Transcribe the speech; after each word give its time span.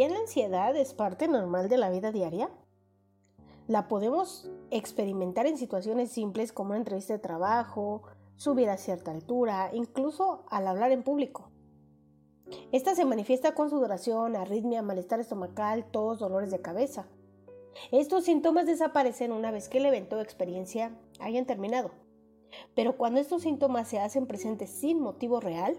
bien 0.00 0.14
la 0.14 0.20
ansiedad 0.20 0.74
es 0.76 0.94
parte 0.94 1.28
normal 1.28 1.68
de 1.68 1.76
la 1.76 1.90
vida 1.90 2.10
diaria, 2.10 2.48
la 3.68 3.86
podemos 3.86 4.50
experimentar 4.70 5.44
en 5.46 5.58
situaciones 5.58 6.10
simples 6.10 6.54
como 6.54 6.70
una 6.70 6.78
entrevista 6.78 7.12
de 7.12 7.18
trabajo, 7.18 8.04
subir 8.36 8.70
a 8.70 8.78
cierta 8.78 9.10
altura, 9.10 9.68
incluso 9.74 10.46
al 10.48 10.68
hablar 10.68 10.90
en 10.92 11.02
público. 11.02 11.50
Esta 12.72 12.94
se 12.94 13.04
manifiesta 13.04 13.54
con 13.54 13.68
sudoración, 13.68 14.36
arritmia, 14.36 14.80
malestar 14.80 15.20
estomacal, 15.20 15.84
tos, 15.90 16.18
dolores 16.18 16.50
de 16.50 16.62
cabeza. 16.62 17.04
Estos 17.92 18.24
síntomas 18.24 18.64
desaparecen 18.64 19.32
una 19.32 19.50
vez 19.50 19.68
que 19.68 19.76
el 19.76 19.84
evento 19.84 20.16
o 20.16 20.20
experiencia 20.20 20.96
hayan 21.18 21.44
terminado. 21.44 21.90
Pero 22.74 22.96
cuando 22.96 23.20
estos 23.20 23.42
síntomas 23.42 23.86
se 23.86 24.00
hacen 24.00 24.26
presentes 24.26 24.70
sin 24.70 24.98
motivo 24.98 25.40
real, 25.40 25.76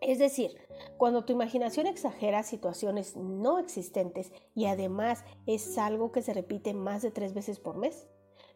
es 0.00 0.18
decir, 0.18 0.56
cuando 0.96 1.24
tu 1.24 1.32
imaginación 1.32 1.86
exagera 1.86 2.42
situaciones 2.42 3.16
no 3.16 3.58
existentes 3.58 4.32
y 4.54 4.66
además 4.66 5.24
es 5.46 5.76
algo 5.76 6.10
que 6.10 6.22
se 6.22 6.32
repite 6.32 6.72
más 6.74 7.02
de 7.02 7.10
tres 7.10 7.34
veces 7.34 7.60
por 7.60 7.76
mes, 7.76 8.06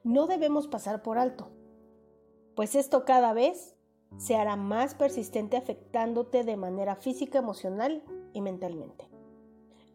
no 0.03 0.27
debemos 0.27 0.69
pasar 0.69 1.03
por 1.03 1.19
alto, 1.19 1.51
pues 2.55 2.75
esto 2.75 3.05
cada 3.05 3.33
vez 3.33 3.77
se 4.17 4.37
hará 4.37 4.57
más 4.57 4.95
persistente 4.95 5.57
afectándote 5.57 6.45
de 6.45 6.57
manera 6.57 6.97
física, 6.97 7.39
emocional 7.39 8.03
y 8.33 8.41
mentalmente. 8.41 9.09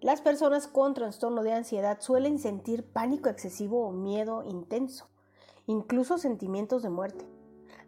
Las 0.02 0.22
personas 0.22 0.68
con 0.68 0.94
trastorno 0.94 1.44
de 1.44 1.54
ansiedad 1.54 2.00
suelen 2.00 2.40
sentir 2.40 2.86
pánico 2.86 3.30
excesivo 3.30 3.86
o 3.88 3.92
miedo 3.92 4.44
intenso, 4.44 5.10
incluso 5.68 6.18
sentimientos 6.18 6.84
de 6.84 6.90
muerte. 6.90 7.26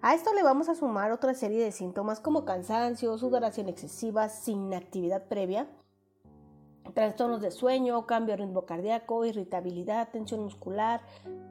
A 0.03 0.15
esto 0.15 0.33
le 0.33 0.41
vamos 0.41 0.67
a 0.67 0.73
sumar 0.73 1.11
otra 1.11 1.35
serie 1.35 1.63
de 1.63 1.71
síntomas 1.71 2.19
como 2.19 2.43
cansancio, 2.43 3.19
sudoración 3.19 3.69
excesiva 3.69 4.29
sin 4.29 4.73
actividad 4.73 5.27
previa, 5.27 5.69
trastornos 6.95 7.39
de 7.39 7.51
sueño, 7.51 8.07
cambio 8.07 8.35
de 8.35 8.43
ritmo 8.43 8.65
cardíaco, 8.65 9.25
irritabilidad, 9.25 10.09
tensión 10.09 10.41
muscular, 10.41 11.01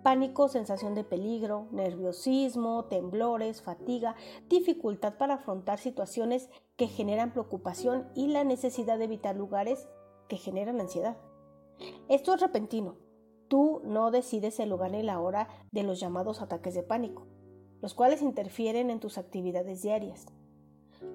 pánico, 0.02 0.48
sensación 0.48 0.96
de 0.96 1.04
peligro, 1.04 1.68
nerviosismo, 1.70 2.86
temblores, 2.86 3.62
fatiga, 3.62 4.16
dificultad 4.48 5.14
para 5.14 5.34
afrontar 5.34 5.78
situaciones 5.78 6.50
que 6.76 6.88
generan 6.88 7.32
preocupación 7.32 8.08
y 8.16 8.26
la 8.26 8.42
necesidad 8.42 8.98
de 8.98 9.04
evitar 9.04 9.36
lugares 9.36 9.88
que 10.28 10.38
generan 10.38 10.80
ansiedad. 10.80 11.16
Esto 12.08 12.34
es 12.34 12.40
repentino. 12.40 12.96
Tú 13.46 13.80
no 13.84 14.10
decides 14.10 14.58
el 14.58 14.70
lugar 14.70 14.90
ni 14.90 15.04
la 15.04 15.20
hora 15.20 15.46
de 15.70 15.84
los 15.84 16.00
llamados 16.00 16.42
ataques 16.42 16.74
de 16.74 16.82
pánico 16.82 17.28
los 17.80 17.94
cuales 17.94 18.22
interfieren 18.22 18.90
en 18.90 19.00
tus 19.00 19.18
actividades 19.18 19.82
diarias. 19.82 20.26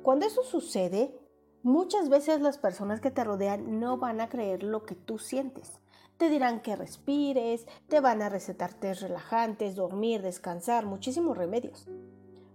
Cuando 0.04 0.26
eso 0.26 0.44
sucede, 0.44 1.18
muchas 1.64 2.10
veces 2.10 2.42
las 2.42 2.58
personas 2.58 3.02
que 3.02 3.12
te 3.12 3.24
rodean 3.24 3.80
no 3.80 3.98
van 3.98 4.22
a 4.22 4.30
creer 4.30 4.64
lo 4.64 4.84
que 4.84 4.96
tú 4.96 5.18
sientes. 5.18 5.80
Te 6.18 6.30
dirán 6.30 6.62
que 6.62 6.76
respires, 6.76 7.68
te 7.88 8.00
van 8.00 8.22
a 8.22 8.30
recetar 8.30 8.74
test 8.74 9.02
relajantes, 9.02 9.76
dormir, 9.76 10.22
descansar, 10.22 10.86
muchísimos 10.86 11.38
remedios. 11.38 11.88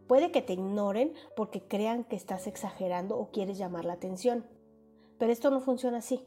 Puede 0.06 0.32
que 0.32 0.42
te 0.42 0.54
ignoren 0.54 1.12
porque 1.36 1.62
crean 1.62 2.04
que 2.04 2.16
estás 2.16 2.46
exagerando 2.46 3.18
o 3.18 3.30
quieres 3.30 3.58
llamar 3.58 3.84
la 3.84 3.92
atención. 3.92 4.46
Pero 5.18 5.30
esto 5.30 5.50
no 5.50 5.60
funciona 5.60 5.98
así. 5.98 6.24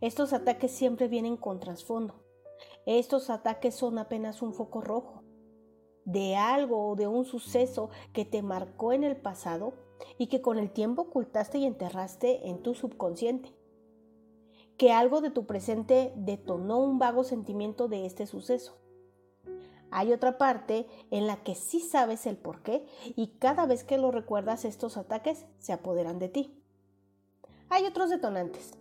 Estos 0.00 0.32
ataques 0.32 0.72
siempre 0.72 1.08
vienen 1.08 1.36
con 1.36 1.60
trasfondo. 1.60 2.22
Estos 2.86 3.30
ataques 3.30 3.74
son 3.74 3.98
apenas 3.98 4.42
un 4.42 4.52
foco 4.52 4.80
rojo 4.80 5.23
de 6.04 6.36
algo 6.36 6.90
o 6.90 6.96
de 6.96 7.06
un 7.06 7.24
suceso 7.24 7.90
que 8.12 8.24
te 8.24 8.42
marcó 8.42 8.92
en 8.92 9.04
el 9.04 9.16
pasado 9.16 9.74
y 10.18 10.26
que 10.26 10.42
con 10.42 10.58
el 10.58 10.70
tiempo 10.70 11.02
ocultaste 11.02 11.58
y 11.58 11.64
enterraste 11.64 12.48
en 12.48 12.62
tu 12.62 12.74
subconsciente. 12.74 13.54
Que 14.76 14.92
algo 14.92 15.20
de 15.20 15.30
tu 15.30 15.46
presente 15.46 16.12
detonó 16.16 16.80
un 16.80 16.98
vago 16.98 17.24
sentimiento 17.24 17.88
de 17.88 18.06
este 18.06 18.26
suceso. 18.26 18.76
Hay 19.90 20.12
otra 20.12 20.38
parte 20.38 20.88
en 21.12 21.28
la 21.28 21.44
que 21.44 21.54
sí 21.54 21.78
sabes 21.78 22.26
el 22.26 22.36
por 22.36 22.62
qué 22.62 22.84
y 23.14 23.38
cada 23.38 23.64
vez 23.66 23.84
que 23.84 23.96
lo 23.96 24.10
recuerdas 24.10 24.64
estos 24.64 24.96
ataques 24.96 25.46
se 25.60 25.72
apoderan 25.72 26.18
de 26.18 26.28
ti. 26.28 26.60
Hay 27.68 27.84
otros 27.86 28.10
detonantes, 28.10 28.72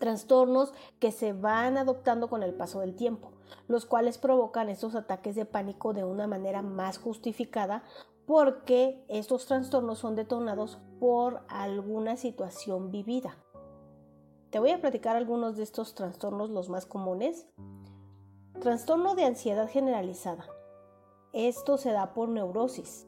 trastornos 0.00 0.72
que 0.98 1.12
se 1.12 1.32
van 1.32 1.76
adoptando 1.76 2.28
con 2.28 2.42
el 2.42 2.54
paso 2.54 2.80
del 2.80 2.96
tiempo, 2.96 3.30
los 3.68 3.84
cuales 3.86 4.18
provocan 4.18 4.68
estos 4.70 4.96
ataques 4.96 5.36
de 5.36 5.44
pánico 5.44 5.92
de 5.92 6.02
una 6.02 6.26
manera 6.26 6.62
más 6.62 6.98
justificada 6.98 7.84
porque 8.26 9.04
estos 9.08 9.46
trastornos 9.46 9.98
son 9.98 10.16
detonados 10.16 10.78
por 10.98 11.42
alguna 11.48 12.16
situación 12.16 12.90
vivida. 12.90 13.36
Te 14.50 14.58
voy 14.58 14.70
a 14.70 14.80
platicar 14.80 15.16
algunos 15.16 15.56
de 15.56 15.64
estos 15.64 15.94
trastornos, 15.94 16.48
los 16.50 16.68
más 16.70 16.86
comunes. 16.86 17.46
Trastorno 18.60 19.14
de 19.14 19.24
ansiedad 19.24 19.68
generalizada. 19.68 20.46
Esto 21.32 21.76
se 21.76 21.92
da 21.92 22.14
por 22.14 22.28
neurosis. 22.28 23.06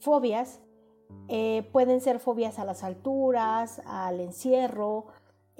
Fobias. 0.00 0.60
Eh, 1.28 1.68
pueden 1.72 2.00
ser 2.00 2.20
fobias 2.20 2.58
a 2.58 2.64
las 2.64 2.84
alturas, 2.84 3.82
al 3.84 4.20
encierro, 4.20 5.06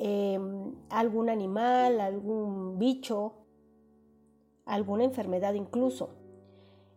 Em, 0.02 0.74
algún 0.88 1.28
animal, 1.28 2.00
algún 2.00 2.78
bicho, 2.78 3.34
alguna 4.64 5.04
enfermedad 5.04 5.52
incluso. 5.52 6.08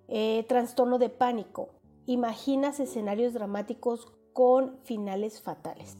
Eh, 0.07 0.45
trastorno 0.47 0.99
de 0.99 1.09
pánico. 1.09 1.67
Imaginas 2.05 2.79
escenarios 2.79 3.33
dramáticos 3.33 4.07
con 4.31 4.79
finales 4.83 5.41
fatales. 5.41 5.97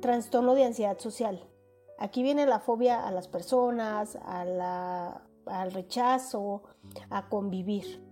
Trastorno 0.00 0.54
de 0.54 0.64
ansiedad 0.64 0.98
social. 0.98 1.48
Aquí 1.96 2.24
viene 2.24 2.44
la 2.44 2.58
fobia 2.58 3.06
a 3.06 3.12
las 3.12 3.28
personas, 3.28 4.18
al 4.24 5.72
rechazo, 5.72 6.64
a 7.08 7.28
convivir. 7.28 8.04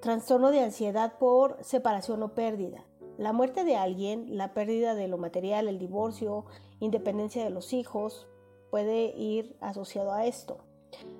Trastorno 0.00 0.52
de 0.52 0.60
ansiedad 0.60 1.18
por 1.18 1.56
separación 1.64 2.22
o 2.22 2.34
pérdida. 2.34 2.84
La 3.18 3.32
muerte 3.32 3.64
de 3.64 3.74
alguien, 3.74 4.36
la 4.36 4.54
pérdida 4.54 4.94
de 4.94 5.08
lo 5.08 5.18
material, 5.18 5.66
el 5.66 5.80
divorcio, 5.80 6.44
independencia 6.78 7.42
de 7.42 7.50
los 7.50 7.72
hijos, 7.72 8.28
puede 8.70 9.06
ir 9.16 9.56
asociado 9.60 10.12
a 10.12 10.24
esto. 10.24 10.58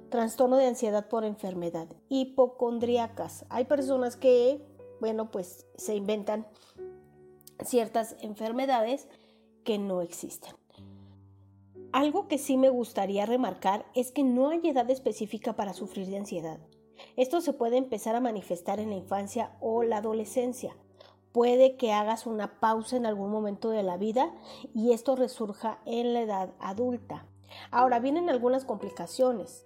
Trastorno 0.09 0.56
de 0.56 0.69
ansiedad 0.69 1.09
por 1.09 1.25
enfermedad, 1.25 1.88
hipocondriacas. 2.09 3.47
Hay 3.48 3.64
personas 3.64 4.16
que, 4.16 4.64
bueno, 5.00 5.32
pues 5.32 5.66
se 5.76 5.97
inventan 5.97 6.47
ciertas 7.64 8.15
enfermedades 8.20 9.09
que 9.65 9.78
no 9.78 10.00
existen. 10.00 10.54
Algo 11.91 12.28
que 12.28 12.38
sí 12.38 12.56
me 12.56 12.69
gustaría 12.69 13.26
remarcar 13.26 13.86
es 13.97 14.12
que 14.12 14.22
no 14.22 14.50
hay 14.50 14.60
edad 14.62 14.88
específica 14.88 15.56
para 15.56 15.75
sufrir 15.75 16.06
de 16.06 16.19
ansiedad. 16.19 16.60
Esto 17.16 17.41
se 17.41 17.54
puede 17.54 17.76
empezar 17.76 18.15
a 18.15 18.20
manifestar 18.20 18.78
en 18.78 18.91
la 18.91 18.97
infancia 18.97 19.56
o 19.60 19.82
la 19.82 19.97
adolescencia 19.97 20.76
puede 21.38 21.76
que 21.76 21.93
hagas 21.93 22.26
una 22.26 22.59
pausa 22.59 22.97
en 22.97 23.06
algún 23.06 23.31
momento 23.31 23.71
de 23.71 23.84
la 23.84 23.97
vida 23.97 24.34
y 24.75 24.91
esto 24.91 25.15
resurja 25.15 25.78
en 25.87 26.12
la 26.12 26.22
edad 26.22 26.50
adulta. 26.59 27.26
Ahora 27.71 28.00
vienen 28.00 28.28
algunas 28.28 28.65
complicaciones. 28.65 29.65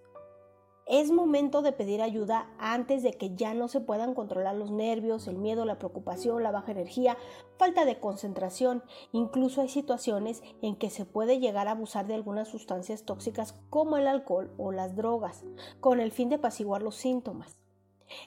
Es 0.84 1.10
momento 1.10 1.62
de 1.62 1.72
pedir 1.72 2.02
ayuda 2.02 2.50
antes 2.58 3.02
de 3.02 3.14
que 3.14 3.34
ya 3.34 3.54
no 3.54 3.68
se 3.68 3.80
puedan 3.80 4.12
controlar 4.12 4.54
los 4.54 4.70
nervios, 4.70 5.26
el 5.28 5.38
miedo, 5.38 5.64
la 5.64 5.78
preocupación, 5.78 6.42
la 6.42 6.50
baja 6.50 6.72
energía, 6.72 7.16
falta 7.56 7.86
de 7.86 7.98
concentración. 7.98 8.82
Incluso 9.12 9.62
hay 9.62 9.70
situaciones 9.70 10.42
en 10.60 10.76
que 10.76 10.90
se 10.90 11.06
puede 11.06 11.40
llegar 11.40 11.68
a 11.68 11.70
abusar 11.70 12.06
de 12.06 12.16
algunas 12.16 12.48
sustancias 12.48 13.06
tóxicas 13.06 13.54
como 13.70 13.96
el 13.96 14.08
alcohol 14.08 14.52
o 14.58 14.72
las 14.72 14.94
drogas, 14.94 15.42
con 15.80 16.00
el 16.00 16.12
fin 16.12 16.28
de 16.28 16.34
apaciguar 16.34 16.82
los 16.82 16.96
síntomas 16.96 17.61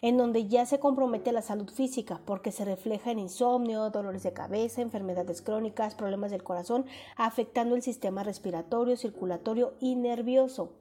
en 0.02 0.18
donde 0.18 0.48
ya 0.48 0.66
se 0.66 0.80
compromete 0.80 1.32
la 1.32 1.42
salud 1.42 1.70
física 1.70 2.22
porque 2.26 2.52
se 2.52 2.66
refleja 2.66 3.12
en 3.12 3.20
insomnio, 3.20 3.90
dolores 3.90 4.24
de 4.24 4.34
cabeza, 4.34 4.82
enfermedades 4.82 5.42
crónicas, 5.42 5.96
problemas 5.96 6.32
del 6.32 6.44
corazón, 6.44 6.86
afectando 7.18 7.76
el 7.76 7.82
sistema 7.82 8.24
respiratorio, 8.24 8.98
circulatorio 8.98 9.74
y 9.80 9.96
nervioso, 9.96 10.74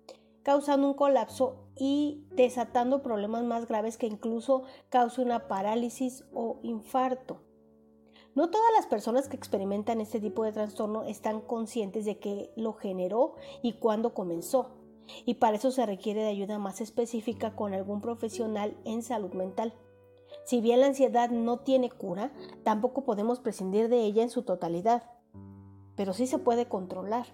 causando 0.43 0.89
un 0.89 0.95
colapso 0.95 1.56
y 1.77 2.25
desatando 2.31 3.03
problemas 3.03 3.45
más 3.45 3.67
graves 3.67 3.97
que 3.97 4.06
incluso 4.06 4.62
cause 4.91 5.21
una 5.21 5.49
parálisis 5.49 6.25
o 6.33 6.59
infarto. 6.62 7.41
No 8.35 8.51
todas 8.51 8.73
las 8.75 8.87
personas 8.87 9.29
que 9.29 9.37
experimentan 9.37 10.01
este 10.01 10.19
tipo 10.21 10.43
de 10.43 10.51
trastorno 10.51 11.05
están 11.05 11.41
conscientes 11.41 12.05
de 12.05 12.19
que 12.19 12.53
lo 12.56 12.73
generó 12.73 13.35
y 13.62 13.75
cuándo 13.75 14.12
comenzó 14.12 14.71
y 15.25 15.35
para 15.35 15.56
eso 15.56 15.71
se 15.71 15.87
requiere 15.87 16.23
de 16.23 16.29
ayuda 16.29 16.59
más 16.59 16.81
específica 16.81 17.55
con 17.55 17.75
algún 17.75 18.01
profesional 18.01 18.77
en 18.85 19.03
salud 19.03 19.33
mental. 19.35 19.75
Si 20.45 20.61
bien 20.61 20.81
la 20.81 20.87
ansiedad 20.87 21.31
no 21.31 21.61
tiene 21.61 21.91
cura, 21.91 22.33
tampoco 22.65 23.05
podemos 23.05 23.41
prescindir 23.41 23.89
de 23.89 24.05
ella 24.05 24.23
en 24.23 24.31
su 24.31 24.43
totalidad, 24.43 25.05
pero 25.97 26.12
sí 26.12 26.27
se 26.27 26.39
puede 26.39 26.69
controlar. 26.69 27.27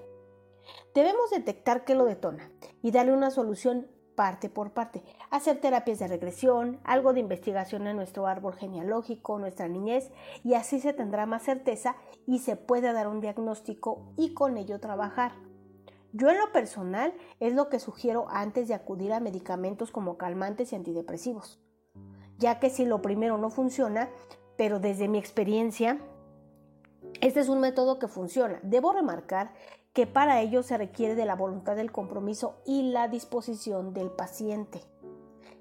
Debemos 0.94 1.30
detectar 1.30 1.84
qué 1.84 1.94
lo 1.94 2.04
detona 2.04 2.50
y 2.82 2.90
darle 2.90 3.12
una 3.12 3.30
solución 3.30 3.88
parte 4.14 4.50
por 4.50 4.72
parte, 4.72 5.02
hacer 5.30 5.60
terapias 5.60 5.98
de 5.98 6.08
regresión, 6.08 6.78
algo 6.84 7.14
de 7.14 7.20
investigación 7.20 7.86
en 7.86 7.96
nuestro 7.96 8.26
árbol 8.26 8.54
genealógico, 8.54 9.38
nuestra 9.38 9.66
niñez, 9.66 10.10
y 10.44 10.54
así 10.54 10.78
se 10.78 10.92
tendrá 10.92 11.24
más 11.24 11.42
certeza 11.42 11.96
y 12.26 12.40
se 12.40 12.56
puede 12.56 12.92
dar 12.92 13.08
un 13.08 13.22
diagnóstico 13.22 14.12
y 14.18 14.34
con 14.34 14.58
ello 14.58 14.78
trabajar. 14.78 15.32
Yo 16.12 16.28
en 16.28 16.38
lo 16.38 16.50
personal 16.52 17.14
es 17.38 17.54
lo 17.54 17.68
que 17.68 17.78
sugiero 17.78 18.26
antes 18.30 18.68
de 18.68 18.74
acudir 18.74 19.12
a 19.12 19.20
medicamentos 19.20 19.92
como 19.92 20.16
calmantes 20.16 20.72
y 20.72 20.76
antidepresivos, 20.76 21.60
ya 22.38 22.58
que 22.58 22.70
si 22.70 22.84
lo 22.84 23.00
primero 23.00 23.38
no 23.38 23.50
funciona, 23.50 24.08
pero 24.56 24.80
desde 24.80 25.08
mi 25.08 25.18
experiencia, 25.18 26.00
este 27.20 27.40
es 27.40 27.48
un 27.48 27.60
método 27.60 27.98
que 27.98 28.08
funciona. 28.08 28.60
Debo 28.62 28.92
remarcar 28.92 29.52
que 29.92 30.06
para 30.06 30.40
ello 30.40 30.62
se 30.62 30.76
requiere 30.78 31.14
de 31.14 31.26
la 31.26 31.34
voluntad 31.34 31.76
del 31.76 31.92
compromiso 31.92 32.60
y 32.64 32.90
la 32.90 33.08
disposición 33.08 33.92
del 33.94 34.10
paciente. 34.10 34.80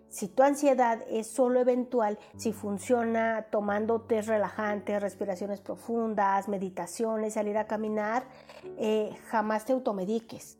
Si 0.09 0.27
tu 0.27 0.41
ansiedad 0.41 1.03
es 1.07 1.27
solo 1.27 1.59
eventual, 1.59 2.17
si 2.35 2.51
funciona 2.51 3.45
tomando 3.51 4.01
test 4.01 4.27
relajantes, 4.27 5.01
respiraciones 5.01 5.61
profundas, 5.61 6.47
meditaciones, 6.47 7.35
salir 7.35 7.59
a 7.59 7.67
caminar, 7.67 8.25
eh, 8.77 9.15
jamás 9.27 9.65
te 9.65 9.73
automediques. 9.73 10.57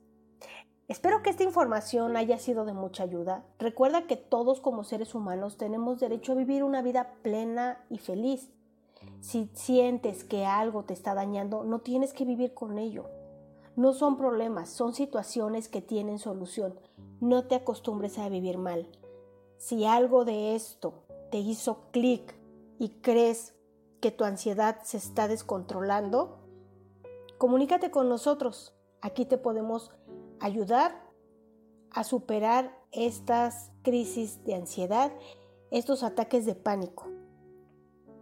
Espero 0.87 1.23
que 1.23 1.31
esta 1.31 1.43
información 1.43 2.15
haya 2.15 2.37
sido 2.37 2.63
de 2.65 2.73
mucha 2.73 3.03
ayuda. 3.03 3.43
Recuerda 3.57 4.05
que 4.05 4.17
todos 4.17 4.61
como 4.61 4.83
seres 4.83 5.15
humanos 5.15 5.57
tenemos 5.57 5.99
derecho 5.99 6.33
a 6.33 6.35
vivir 6.35 6.63
una 6.63 6.83
vida 6.83 7.13
plena 7.23 7.83
y 7.89 7.97
feliz. 7.97 8.51
Si 9.19 9.49
sientes 9.53 10.23
que 10.23 10.45
algo 10.45 10.83
te 10.83 10.93
está 10.93 11.15
dañando, 11.15 11.63
no 11.63 11.79
tienes 11.79 12.13
que 12.13 12.25
vivir 12.25 12.53
con 12.53 12.77
ello. 12.77 13.05
No 13.75 13.93
son 13.93 14.15
problemas, 14.17 14.69
son 14.69 14.93
situaciones 14.93 15.69
que 15.69 15.81
tienen 15.81 16.19
solución. 16.19 16.79
No 17.19 17.45
te 17.45 17.55
acostumbres 17.55 18.19
a 18.19 18.29
vivir 18.29 18.57
mal. 18.57 18.87
Si 19.59 19.85
algo 19.85 20.23
de 20.23 20.55
esto 20.55 21.03
te 21.31 21.37
hizo 21.37 21.91
clic 21.91 22.33
y 22.79 23.01
crees 23.01 23.53
que 23.99 24.09
tu 24.09 24.23
ansiedad 24.23 24.79
se 24.83 24.95
está 24.95 25.27
descontrolando, 25.27 26.39
comunícate 27.37 27.91
con 27.91 28.07
nosotros. 28.07 28.73
Aquí 29.01 29.25
te 29.25 29.37
podemos 29.37 29.91
ayudar 30.39 31.03
a 31.91 32.05
superar 32.05 32.73
estas 32.93 33.71
crisis 33.81 34.45
de 34.45 34.55
ansiedad, 34.55 35.11
estos 35.71 36.03
ataques 36.03 36.45
de 36.45 36.55
pánico. 36.55 37.09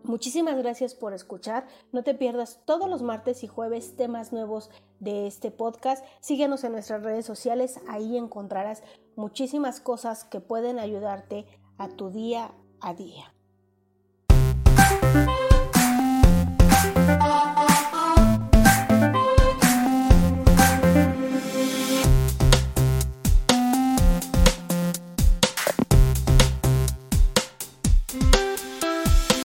Muchísimas 0.01 0.57
gracias 0.57 0.95
por 0.95 1.13
escuchar. 1.13 1.67
No 1.91 2.03
te 2.03 2.15
pierdas 2.15 2.61
todos 2.65 2.89
los 2.89 3.03
martes 3.03 3.43
y 3.43 3.47
jueves 3.47 3.95
temas 3.95 4.33
nuevos 4.33 4.71
de 4.99 5.27
este 5.27 5.51
podcast. 5.51 6.03
Síguenos 6.19 6.63
en 6.63 6.71
nuestras 6.71 7.03
redes 7.03 7.27
sociales. 7.27 7.79
Ahí 7.87 8.17
encontrarás 8.17 8.81
muchísimas 9.17 9.81
cosas 9.81 10.23
que 10.23 10.39
pueden 10.39 10.79
ayudarte 10.79 11.45
a 11.77 11.89
tu 11.89 12.09
día 12.09 12.51
a 12.79 12.93
día. 12.93 13.33